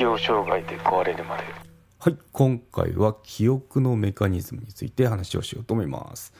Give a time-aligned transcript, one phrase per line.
[0.00, 1.42] 適応障害で壊れるまで。
[1.98, 6.32] はい今回は記憶のメカニズムについて話をしようと思います。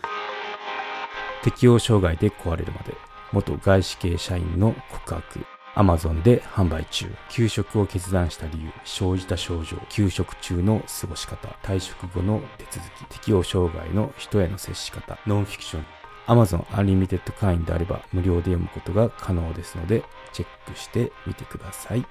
[1.43, 2.95] 適応障害で壊れるまで。
[3.33, 5.41] 元外資系社員の告白。
[5.75, 7.13] アマゾンで販売中。
[7.29, 8.71] 休職を決断した理由。
[8.87, 9.77] 生じた症状。
[9.91, 11.49] 休職中の過ごし方。
[11.63, 13.05] 退職後の手続き。
[13.15, 15.19] 適応障害の人への接し方。
[15.27, 15.85] ノンフィクション。
[16.29, 22.07] Amazon Unlimited 会員であれば無料で読むことが可能ですのでチェックしてみてください。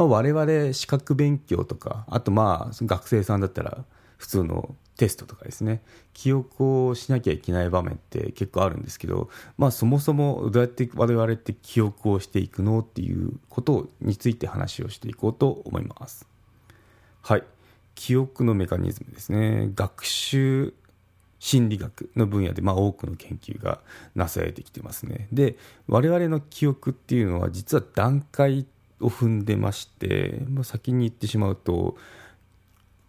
[0.00, 3.84] まあ、我々資格勉強とかあとまあ学生さんだったら
[4.16, 5.82] 普通のテストとかですね。
[6.12, 16.26] 記憶をしなきゃいけない場面って結構あるんですけど、まあ、そもそもどうやって我々って記憶をしていくのっていうことについて話をしていこうと思います。
[17.22, 17.44] はい。
[17.94, 19.70] 記憶のメカニズムですね。
[19.74, 20.74] 学習
[21.38, 23.80] 心理学の分野で、まあ、多くの研究が
[24.14, 25.28] なされてきてますね。
[25.32, 25.56] で
[25.88, 28.66] 我々の記憶っていうのは実は段階
[29.00, 31.96] を踏んでまして、まあ、先に言ってしまうと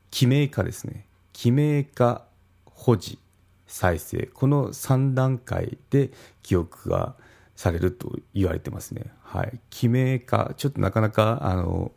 [0.09, 1.05] 記名化ですね。
[1.33, 2.25] 記名化
[2.65, 3.19] 保持
[3.67, 4.29] 再生。
[4.33, 6.11] この3段階で
[6.43, 7.15] 記憶が
[7.55, 9.11] されると言われてますね。
[9.21, 9.59] はい。
[9.69, 11.91] 記名化ちょっとなかなかあの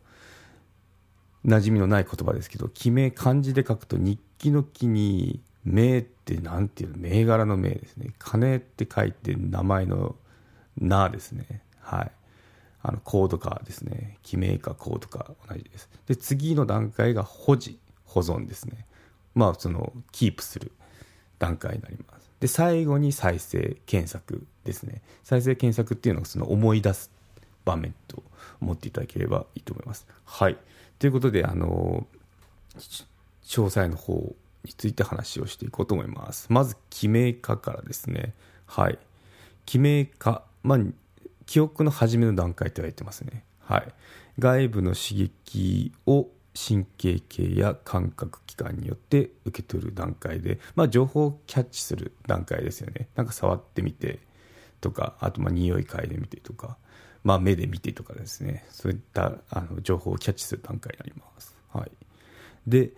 [1.45, 8.15] 馴染みのない言葉ですけど記名漢字で書くと日記の記に名って何ていうの銘柄の名ですね。
[8.19, 10.17] 金って書いて名前の
[10.79, 11.63] 名ですね。
[11.81, 12.13] はい。
[12.87, 15.89] あのコード化ですね記名化コード化同じです。
[16.07, 18.87] で次の段階が保持保存ですね。
[19.35, 20.71] まあそのキープする
[21.39, 22.31] 段階になります。
[22.41, 25.01] で最後に再生検索ですね。
[25.23, 27.11] 再生検索っていうのはその思い出す
[27.65, 28.23] 場面と
[28.61, 30.07] 思っていただければいいと思います。
[30.27, 30.59] はい。
[30.99, 32.07] ということであの
[32.77, 36.49] 詳細の方について話をしていこうと思います。
[36.51, 38.35] まず記名化からですね。
[38.67, 38.99] はい。
[39.65, 40.79] 記名化まあ
[41.47, 43.45] 記憶の始めの段階と言われてますね。
[43.61, 43.93] はい。
[44.39, 53.09] 外部の刺激を神経系や感覚器官によって受け取る段階で、まあ、情報をキャッチする段階ですよね。
[53.17, 54.21] なんか触ってみて
[54.81, 56.77] とかあとまあ匂い嗅いでみてとか、
[57.25, 58.65] まあ、目で見てとかですね。
[58.71, 61.91] そういったあの情報をキャッチする段階になります、はい、
[62.67, 62.93] で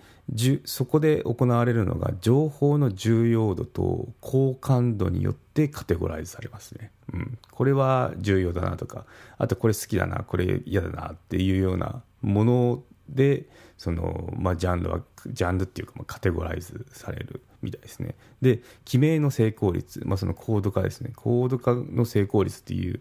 [0.65, 9.05] そこで行われるのが情報の重要度と好感度によってカテゴライズされますね、うん、これは重要だなとか
[9.39, 13.47] あとこれ好きだなこれ嫌だなっていうようなもので
[13.79, 18.15] その、まあ、ジャンルはジャンルっていうか、まあ、カテゴライズされるみたいですね。
[18.43, 21.13] で記名の成功率、まあ、そのコード化ですね。
[21.15, 23.01] コード化の成功率っていう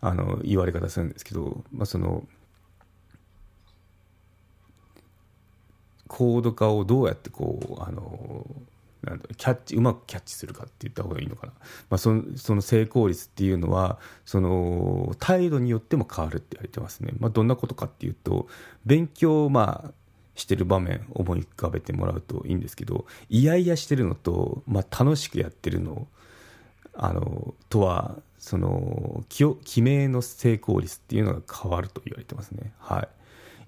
[0.00, 2.24] あの言われ方するんですけど、まあ、その
[6.10, 8.44] コード化をどうやってこうあの
[9.02, 11.52] なんだキャッチうまくキャッチするかって言った方がいいのかな、
[11.88, 18.48] まあ、そのその成功率っていうのはその態度によっても変わるって言われてますね、まあ、どんなことかっていうと
[18.84, 19.92] 勉強まあ
[20.34, 26.08] してる場面思い浮かべてもらうといいんですけどいやいやしてるのと、まあ、楽しくやってるの
[26.94, 32.72] あのとはその記名の成功率っていうのが変わると言われてますね。
[32.78, 33.08] はい。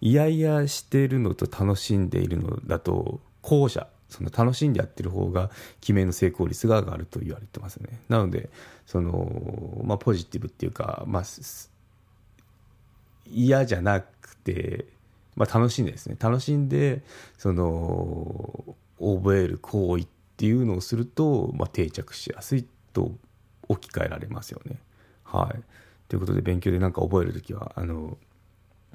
[0.02, 5.48] いやいやしてるのと楽しんでいるのだと後者その楽しんでやってる方が
[5.80, 8.00] 記名の成功率が上がると言われてますね。
[8.08, 8.50] なので
[8.84, 11.22] その、まあ、ポジティブっていうか、まあ、
[13.30, 14.86] 嫌じゃなくて、
[15.36, 16.16] まあ、楽しんでですね。
[16.18, 17.02] 楽しんで
[17.38, 23.12] その覚える行為っていうのをすると、まあ、定着しやすいと
[23.68, 24.80] 置き換えられますよね。
[25.22, 25.62] はい、
[26.08, 28.18] ということで勉強で何か覚える時はあの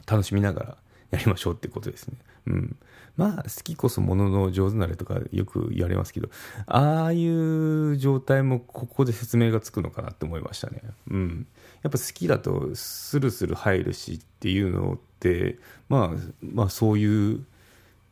[0.06, 0.78] 楽しみながら
[1.12, 2.18] やりましょうってことですね。
[2.48, 2.76] うん。
[3.16, 6.30] まあ、好きこそものの上手なれとかよく言われますけど、
[6.68, 10.82] ああいう状態もここで説明がつくのかなって思いましたね。
[11.10, 11.48] うん。
[11.82, 15.58] やっぱ好きだとスルスル入るしっていうのって、
[15.90, 17.44] まあ、まあそういう、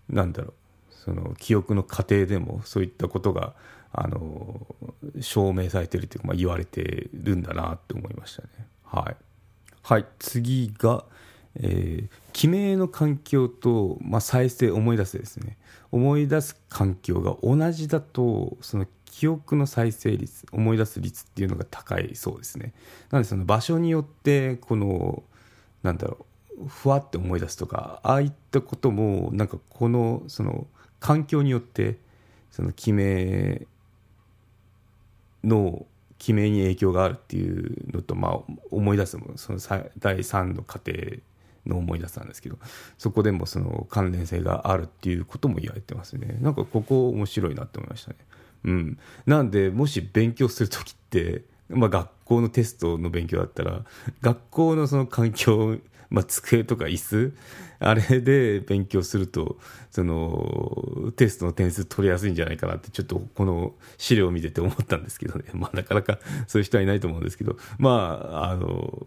[0.09, 0.53] なんだろう、
[0.91, 3.53] その記憶の過程でもそういったことが、
[3.91, 4.65] あの、
[5.21, 8.49] 証明されてるというか、まあ言われてるんだなって思いましたね。
[8.83, 9.15] はい。
[9.83, 11.05] はい、次が、
[11.57, 15.57] えー、記名の環境と、まあ、再生思い出すですね。
[15.91, 22.73] 思い出す環境が同じだとその記憶の再生率思い出す率っていうのが高いそうですね。
[23.11, 25.23] なのでその場所によってこの
[25.83, 26.25] なんだろ
[26.59, 30.67] うふわって思い出すとかああいったこともなんかこのその
[30.99, 31.97] 環境によって
[32.51, 33.65] その記名
[35.43, 35.85] の
[36.17, 38.39] 記名に影響があるっていうのと、まあ、
[38.71, 39.59] 思い出すもその
[39.99, 40.93] 第3の過程
[41.65, 42.57] の思い出したんですけど
[42.97, 46.37] そこでもその関連性があるっていうことも言われてますね。
[46.41, 48.17] なんかここ面白いなって思いましたね。
[48.65, 48.99] うん。
[49.25, 53.83] なんでもし勉強する時ってまあ、学校のテストの勉強だったら
[54.21, 55.77] 学校のその環境、
[56.09, 57.35] まあ、机とか椅子
[57.79, 59.57] あれで勉強すると
[59.91, 67.57] そのテストの点数取りやすいんじゃないかなってちょっとこの資料を見てて思ったんですけどね、まあ、なかなかそういう人はいないと思うんですけど。
[67.77, 69.03] まああの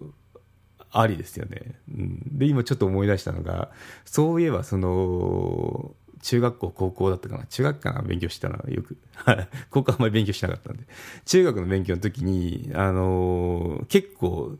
[0.92, 3.70] ありですよね、うん、で今ちょっと思い出したのが
[4.04, 7.46] そういえばその中学校、高校だったかな。
[7.46, 8.96] 中学かな勉強してたのよく。
[9.70, 10.84] 高校あんまり勉強しなかったんで。
[11.24, 14.58] 中学の勉強の時に、あのー、結構、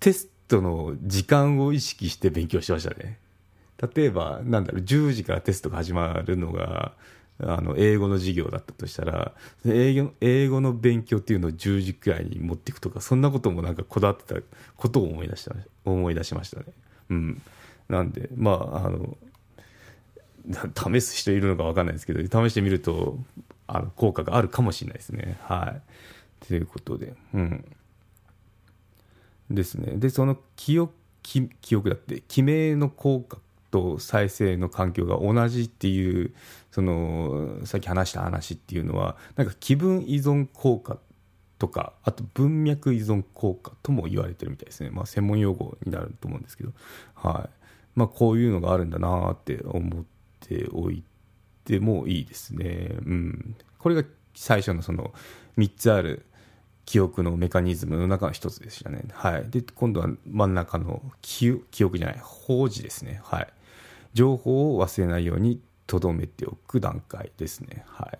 [0.00, 3.18] テストの時間を意識して勉強してましたね。
[3.94, 6.92] 例えば、なんだろう、10時からテストが始まるのが、
[7.44, 9.32] あの、英語の授業だったとしたら、
[9.66, 14.40] 英語英語の勉強っていうのを10時くらいに持っていくとか、そんなこともなんかこだわってた
[14.76, 15.54] ことを思い出した、
[15.84, 16.66] 思い出しましたね。
[17.10, 17.42] うん。
[17.88, 19.16] なんで、まあ、あの、
[20.76, 23.18] 試す人いるのか分かんないですけど試してみると
[23.66, 25.38] あの効果があるかもしれないですね。
[25.42, 25.76] は
[26.42, 27.64] い、ということで、うん、
[29.50, 33.38] ですねでその記憶記記憶だって記名の効果
[33.72, 36.32] と再生の環境が同じっていう
[36.70, 40.98] そのさっき話した話っていうのはなんか気分依存効果
[41.58, 46.72] とかあと文脈依存効果とも言われてるみたいですね、まあ、専門用語になると思うんですけど、
[47.14, 47.50] はい
[47.94, 50.04] まあ、こういうのがあるんだなって思っ
[50.40, 51.02] ておい
[51.64, 52.90] てもいいですね。
[53.06, 54.04] うん、これが
[54.34, 55.12] 最初のその
[55.56, 56.26] 3つある
[56.84, 59.04] 記憶のメカニズムの中の一つでしたね。
[59.12, 59.48] はい。
[59.48, 63.20] で、今度は真ん中の記憶じゃない、保持ですね。
[63.24, 63.52] はい。
[64.14, 67.84] 情報を忘れないように留めておく段階ですね。
[67.86, 68.18] はい。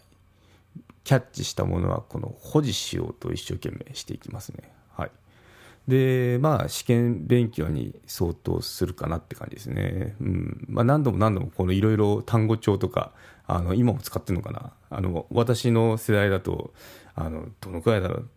[1.04, 4.72] キャッチしたものはこの保持しようと一生懸命していきますね。
[4.94, 5.10] はい
[5.88, 13.10] でまあ試験勉強に相当するかなって感じですね、うんまあ、何度も何度もこのいろいろ単語帳とか
[13.48, 16.72] あの今も使ってるのかなあの私の世代だと
[17.16, 18.28] あのどのくらいだろう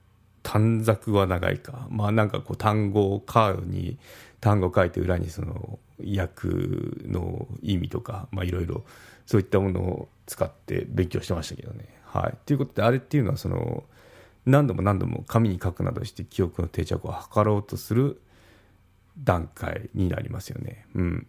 [0.45, 1.88] 短冊は長いか。
[1.89, 3.97] まあなんかこう単語カードに
[4.39, 6.47] 単語書いて裏にその訳
[7.07, 8.83] の意味とかまあいろいろ
[9.25, 11.86] そういったものを使って勉強してましたけどね。
[12.06, 12.38] はい。
[12.45, 13.83] ということであれっていうのはその
[14.45, 18.21] 何度も何度も紙に書くなどして記憶の定着を図ろうとする
[19.18, 20.86] 段階になりますよね。
[20.94, 21.27] うん、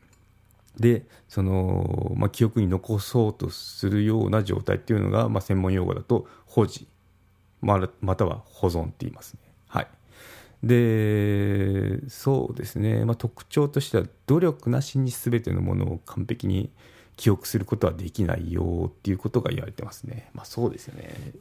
[0.79, 6.87] でその、まあ、記憶に残そうとするような状態っていうのが、まあ、専門用語だと保持。
[7.67, 9.41] ままたは保存って言いますね。
[9.67, 9.89] はい、
[10.63, 16.71] でそうですね、まあ、特徴としては努力なしに全てのものを完璧に
[17.17, 20.31] 記憶することはできないよっていうことが言われてますね。
[20.33, 21.33] まあ、そうですよね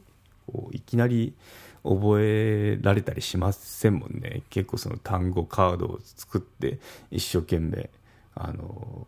[0.46, 1.34] こういきなり
[1.82, 6.78] 覚えられたりしませんもんね結構その単語カードを作って
[7.10, 7.90] 一生懸命
[8.34, 9.06] あの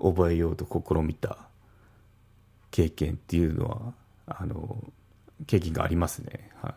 [0.00, 1.36] 覚えようと試みた
[2.70, 3.92] 経験っていうのは
[4.26, 4.82] あの
[5.46, 6.50] 経験がありますね。
[6.62, 6.74] はい。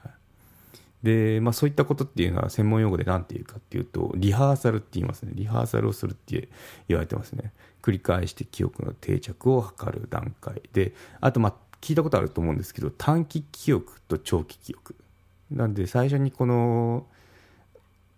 [1.04, 5.32] で、まあ、そういったことっていうのは専門用語で何て言うかっていうとリハーサルって言いますね。
[5.36, 6.50] リハーサルをするって
[6.88, 7.52] 言われてますね。
[7.82, 10.62] 繰り返して記憶の定着を図る段階。
[10.74, 14.96] であとまあ聞いたことあると思うんですけど短期記憶と長期記憶。
[15.50, 17.06] なんで最初にこの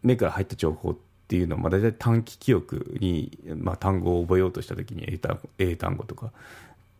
[0.03, 0.95] 目から入った情報っ
[1.27, 6.31] ていうのは、まあ、大体短期記憶に、まあ、単語を覚えようとした時に英単英単語とか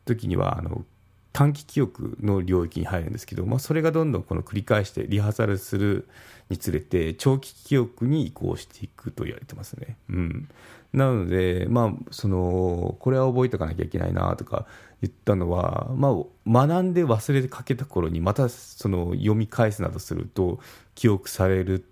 [0.06, 0.86] 時にはあの
[1.34, 6.08] 短期記憶の領域に入るんですけど、まあ、それがどんどんこの繰り返してリハーサルする
[6.50, 9.98] につれて長期記憶に移行していくと言われてますね。
[10.10, 10.50] うん、
[10.94, 14.68] なので、まあ、そのこれは覚えておかなきゃいけないなとか
[15.02, 20.60] 言ったのは、まあ、学んで忘れかけた頃にまたその読み返すなどすると
[20.94, 21.84] 記憶されるっ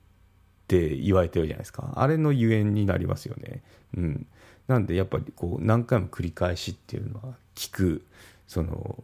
[0.68, 3.64] て言われてるじゃないですかあれのゆえんになりますよね。
[3.98, 4.28] うん、
[4.68, 8.06] なんでやっぱりこう何回も繰り返しっていうのは聞く
[8.48, 9.04] その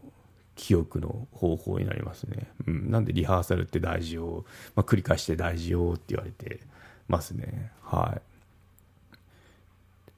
[0.57, 2.49] 記憶の方法になりますね。
[2.67, 4.43] うん、なんでリハーサルって大事よ、
[4.75, 6.59] まあ、繰り返して大事よって言われて
[7.07, 7.71] ますね。
[7.83, 8.21] はい。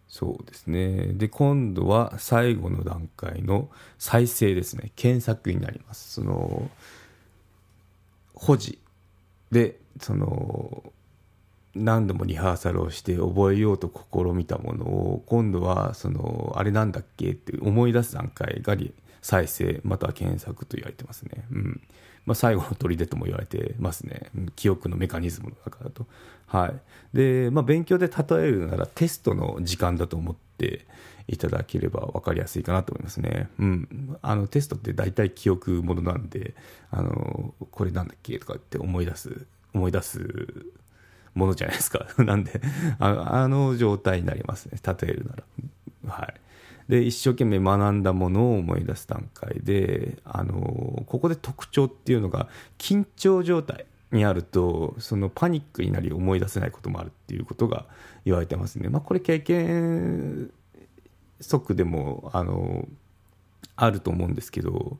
[0.08, 1.14] そうですね。
[1.14, 3.70] で、今度は最後の段階の
[4.00, 4.92] 再生ですね。
[4.96, 6.14] 検索になります。
[6.14, 6.72] その、
[8.34, 8.80] 保持
[9.52, 10.84] で、その、
[11.76, 18.92] 何度もリハーサルをして覚えようと試みたものを今度はそのあれなんだっけって思い出す段階がリ
[19.22, 21.46] 再生または検索と言われてますね。
[21.52, 21.82] うん
[22.26, 24.30] まあ、最後の砦とも言われてますね。
[24.56, 26.06] 記憶のメカニズムの中だと。
[26.46, 27.18] はい。
[27.18, 30.86] で、まあ、勉強で例えるならテストの時間だと思って
[31.28, 33.50] いただければ分かりやすいかなと思いますね。
[33.60, 34.18] うん。
[34.22, 36.56] あの、テストって大体記憶ものなんで、
[36.92, 40.66] あの、これなんだっけとかって思い出す、思い出す
[41.34, 42.06] ものじゃないですか。
[42.24, 42.62] なんで
[43.00, 44.80] あ、あの状態になりますね。
[44.86, 46.14] 例えるなら。
[46.14, 46.34] はい。
[46.90, 57.86] で一生懸命学んだものを思い出す段階であのここで特徴っていうのが緊張状態にあるとそのパニックになり思い出せないこともあるっていうことが
[58.26, 58.90] 言われてますね。
[58.90, 60.52] まあ、これ経験
[61.40, 62.88] 則でもあの
[63.76, 64.98] あると思うんですけど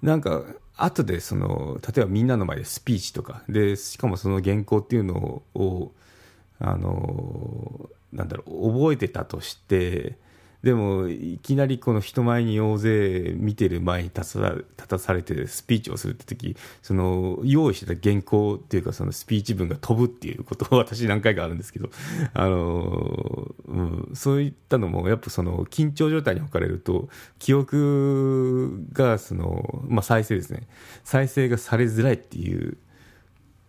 [0.00, 0.42] なんか
[0.76, 5.92] 後でその例えばみんなの前でスピーチとかでしかもその原稿っていうのを
[6.58, 10.16] あのなんだろう覚えてたとして
[10.66, 21.88] でもいきなりこの人前に大勢見てる前に立た立たされてスピーチをするって時その用意してた原稿っていうかそのスピーチ文が飛ぶっていうことを 私何回かあるんですけど
[22.34, 27.08] あの、うん、そういったのもやっぱその緊張状態に置かれると
[27.38, 30.66] 記憶がその、まあ、再生ですね。
[31.04, 32.76] 再生がされづらいっていう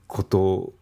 [0.08, 0.74] こと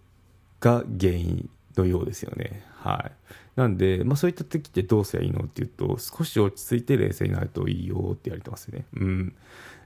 [0.61, 1.49] が原因。
[1.77, 2.63] のようですよね。
[2.75, 3.11] はい
[3.55, 8.85] なんで、まあ、そういった時ってどうすればいいのっていうと、少し落ち着いて冷静になるといいよって言われてますね。
[8.95, 9.35] うん。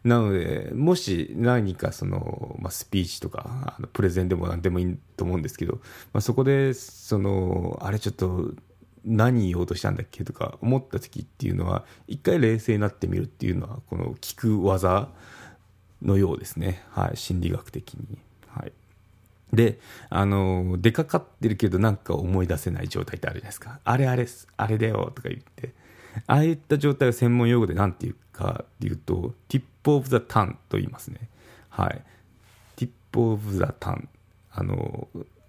[0.03, 5.73] なので、もし何かその、まあ、スピーチとか、あのプレゼンでも何でもいいと思うんですけど、
[6.13, 8.53] まあ、そこで、その、あれちょっと、
[9.05, 15.09] 何言おうとしたんだっけとか思った時っていうのは、一回冷静になってみるっていうのは、この聞く技
[16.01, 16.83] のようですね。
[16.89, 17.17] はい。
[17.17, 18.17] 心理学的に。
[19.53, 19.79] で、
[20.09, 23.79] あの、出かかってるけどなんか思い出せない状態ってあるじゃないですか。
[23.83, 24.27] あれあれ、
[24.57, 25.73] あれだよとか言って。
[26.27, 31.29] ああいった状態を専門用語で何て言うかっていうと、ティップオブザタンと言いますね。
[31.69, 32.01] はい。
[32.75, 34.09] ティップオブザタン。
[34.51, 35.07] あの、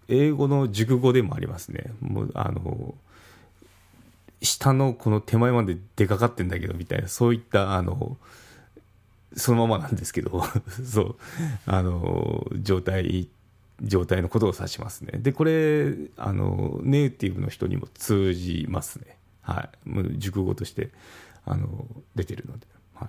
[0.09, 1.93] 英語の熟語でもありますね。
[2.01, 2.95] もう、あの、
[4.43, 8.17] 下のこの手前まで出かかってんだけどみたいな、そういった、あの、
[9.37, 10.43] そのままなんですけど、
[10.85, 11.17] そう、
[11.67, 13.29] あの、状態
[13.83, 15.19] 状態のことを指しますね。
[15.19, 19.17] で、これ、あの、ネイティブの人にも通じますね。
[19.43, 19.89] はい。
[19.89, 20.91] もう熟語として、
[21.45, 22.67] あの、出てるので。
[22.95, 23.09] はい。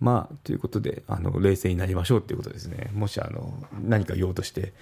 [0.00, 2.90] まあ、ということで、あの、冷静になりましょうっていうことですね。
[2.92, 4.72] もし、あの、何か言おうとして、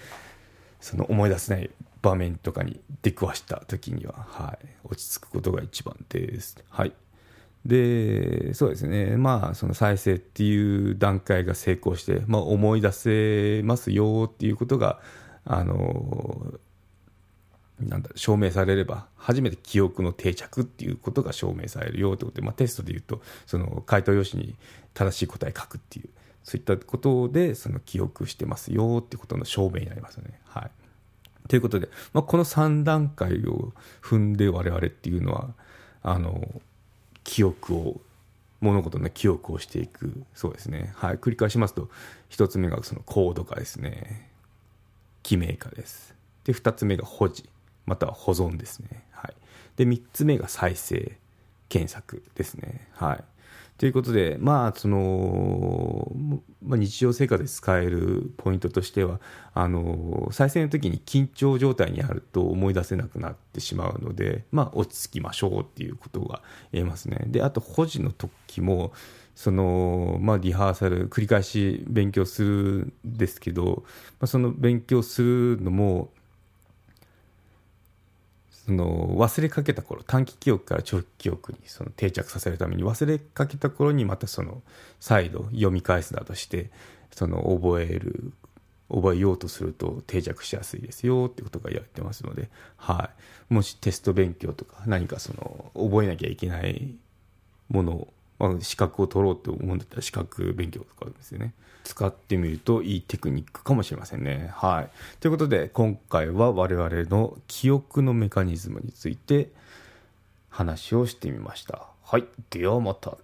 [0.79, 1.69] その思い出せない
[2.01, 4.65] 場面とかに出くわした時には、はい。
[4.83, 6.57] 落ち着くことが一番です。
[6.69, 6.93] はい。
[7.65, 14.99] で、そうですね、まあ、その再生っていう段階が成功して、まあ、思い出せますよっていうことが、
[15.45, 16.53] あの、
[17.79, 24.55] なんだ証明されれば、初めて記憶の定着っていうことが証明されるよってことで、まあ、テストで言うと、その回答用紙に
[24.93, 26.09] 正しい答え書くっていう、
[26.43, 30.39] そういったことで、その記憶してますよっていうことの証明になりますよね。
[30.45, 30.71] はい。
[31.47, 35.53] ということで、まあ、この3段階を踏んで我々っていうのは、
[36.03, 36.61] あの、
[37.23, 38.01] 記憶を
[38.61, 40.23] 物事の記憶をしていく。
[40.33, 40.93] そうですね。
[40.95, 41.17] はい。
[41.17, 41.89] 繰り返しますと
[42.29, 44.29] 1つ目がそのコード化ですね。
[45.23, 46.15] 記名化です。
[46.43, 47.49] で2つ目が保持。
[47.85, 49.03] または保存ですね。
[49.11, 49.33] はい。
[49.75, 51.17] で3つ目が再生
[51.69, 52.87] 検索ですね。
[52.93, 53.23] はい。
[53.81, 56.11] ということで、まあ、その、
[56.61, 59.19] まあ、日常生活で使えるポイントとしては、
[59.55, 67.23] あの、再生の時に緊張状態にあると思い出せなくなってしまうので、まあ、落ち着きましょうっていうことが言えますね。
[67.25, 68.93] で、あと、保持の時も、
[69.33, 73.81] その、まあ、リハーサル、繰り返し勉強するんですけど、
[74.19, 76.11] まあ、その勉強するのも、
[78.65, 84.61] その忘れかけた頃短期記憶から長期記憶にその定着させるために忘れかけた頃にまたその
[84.99, 86.69] 再度読み返すなどして
[87.11, 88.33] その覚える
[88.89, 93.09] 覚えようとすると定着しやすいですよってことが言われてますので、は
[93.49, 96.95] い、もしテスト勉強とか何かその覚えなきゃいけない
[97.69, 101.53] ものをまあ、資格を取ろうと思うんだったら資格勉強とかですよね。
[101.83, 104.49] 使ってみるといいテクニックかもしれませんね。
[104.55, 104.89] はい。
[105.19, 109.49] ということで、今回は我々の記憶のメカニズムについて
[110.49, 111.85] 話をしてみました。
[112.03, 112.25] はい。
[112.49, 113.15] ではまた。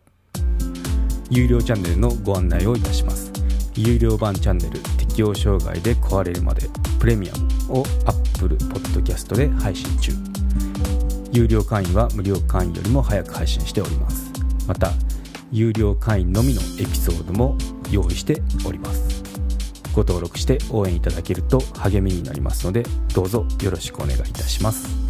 [1.31, 3.31] 有料チャンネルのご案内をいたします。
[3.75, 6.69] 有料版チャンネル適応障害で壊れるまで
[6.99, 7.33] プレミア
[7.69, 10.11] ムを Apple Podcast で配信中。
[11.31, 14.31] 有料会員は無料会員よりも早く配信しております。
[14.67, 14.91] また
[15.51, 17.57] 有料会員のみのエピソードも
[17.91, 19.23] 用意しております。
[19.93, 22.83] ご登録して応援いただけると励みになりますので
[23.15, 25.06] どうぞよろしくお願いいたします。